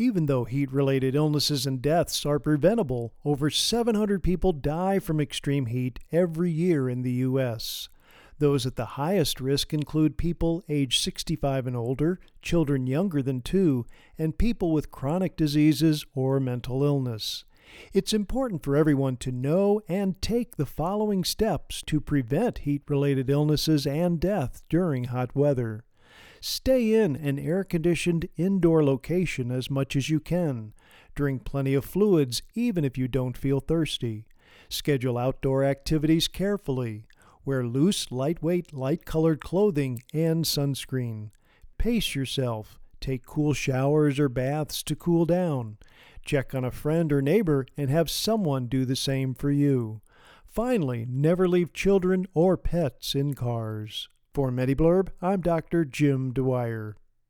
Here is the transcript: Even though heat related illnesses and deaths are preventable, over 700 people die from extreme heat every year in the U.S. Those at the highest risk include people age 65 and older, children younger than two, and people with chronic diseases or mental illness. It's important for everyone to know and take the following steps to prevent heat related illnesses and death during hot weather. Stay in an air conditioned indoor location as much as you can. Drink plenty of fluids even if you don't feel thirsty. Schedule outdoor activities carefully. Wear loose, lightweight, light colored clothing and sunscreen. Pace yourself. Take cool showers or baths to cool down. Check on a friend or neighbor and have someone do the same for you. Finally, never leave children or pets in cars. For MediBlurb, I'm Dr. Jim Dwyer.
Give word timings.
Even 0.00 0.26
though 0.26 0.44
heat 0.44 0.70
related 0.70 1.16
illnesses 1.16 1.66
and 1.66 1.82
deaths 1.82 2.24
are 2.24 2.38
preventable, 2.38 3.12
over 3.24 3.50
700 3.50 4.22
people 4.22 4.52
die 4.52 5.00
from 5.00 5.20
extreme 5.20 5.66
heat 5.66 5.98
every 6.12 6.52
year 6.52 6.88
in 6.88 7.02
the 7.02 7.10
U.S. 7.14 7.88
Those 8.38 8.64
at 8.64 8.76
the 8.76 8.94
highest 8.94 9.40
risk 9.40 9.74
include 9.74 10.16
people 10.16 10.62
age 10.68 11.00
65 11.00 11.66
and 11.66 11.76
older, 11.76 12.20
children 12.42 12.86
younger 12.86 13.22
than 13.22 13.42
two, 13.42 13.86
and 14.16 14.38
people 14.38 14.70
with 14.70 14.92
chronic 14.92 15.36
diseases 15.36 16.06
or 16.14 16.38
mental 16.38 16.84
illness. 16.84 17.44
It's 17.92 18.12
important 18.12 18.62
for 18.62 18.76
everyone 18.76 19.16
to 19.16 19.32
know 19.32 19.82
and 19.88 20.22
take 20.22 20.56
the 20.56 20.64
following 20.64 21.24
steps 21.24 21.82
to 21.82 22.00
prevent 22.00 22.58
heat 22.58 22.82
related 22.88 23.28
illnesses 23.28 23.84
and 23.84 24.20
death 24.20 24.62
during 24.68 25.04
hot 25.04 25.34
weather. 25.34 25.82
Stay 26.40 26.94
in 26.94 27.16
an 27.16 27.38
air 27.38 27.64
conditioned 27.64 28.28
indoor 28.36 28.84
location 28.84 29.50
as 29.50 29.70
much 29.70 29.96
as 29.96 30.08
you 30.08 30.20
can. 30.20 30.72
Drink 31.14 31.44
plenty 31.44 31.74
of 31.74 31.84
fluids 31.84 32.42
even 32.54 32.84
if 32.84 32.96
you 32.96 33.08
don't 33.08 33.36
feel 33.36 33.60
thirsty. 33.60 34.26
Schedule 34.68 35.18
outdoor 35.18 35.64
activities 35.64 36.28
carefully. 36.28 37.06
Wear 37.44 37.66
loose, 37.66 38.12
lightweight, 38.12 38.72
light 38.72 39.04
colored 39.04 39.40
clothing 39.40 40.02
and 40.12 40.44
sunscreen. 40.44 41.30
Pace 41.78 42.14
yourself. 42.14 42.78
Take 43.00 43.24
cool 43.24 43.54
showers 43.54 44.18
or 44.18 44.28
baths 44.28 44.82
to 44.84 44.96
cool 44.96 45.24
down. 45.24 45.78
Check 46.24 46.54
on 46.54 46.64
a 46.64 46.70
friend 46.70 47.12
or 47.12 47.22
neighbor 47.22 47.66
and 47.76 47.90
have 47.90 48.10
someone 48.10 48.66
do 48.66 48.84
the 48.84 48.96
same 48.96 49.34
for 49.34 49.50
you. 49.50 50.02
Finally, 50.46 51.06
never 51.08 51.48
leave 51.48 51.72
children 51.72 52.26
or 52.34 52.56
pets 52.56 53.14
in 53.14 53.34
cars. 53.34 54.08
For 54.38 54.52
MediBlurb, 54.52 55.08
I'm 55.20 55.40
Dr. 55.40 55.84
Jim 55.84 56.32
Dwyer. 56.32 56.94